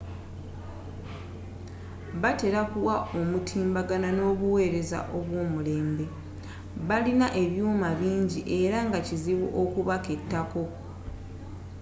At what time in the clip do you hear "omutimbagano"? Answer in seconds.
3.19-4.09